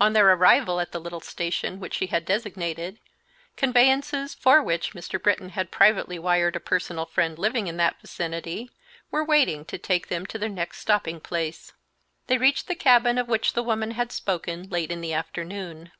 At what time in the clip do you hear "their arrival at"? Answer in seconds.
0.14-0.92